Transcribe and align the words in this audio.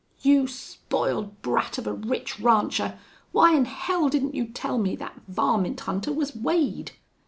"You 0.23 0.47
spoiled 0.47 1.43
brat 1.43 1.77
of 1.77 1.85
a 1.85 1.93
rich 1.93 2.39
rancher! 2.39 2.97
Why'n 3.33 3.65
hell 3.65 4.09
didn't 4.09 4.33
you 4.33 4.45
tell 4.47 4.79
me 4.79 4.95
thet 4.95 5.13
varmint 5.27 5.81
hunter 5.81 6.11
was 6.11 6.35
Wade." 6.35 6.93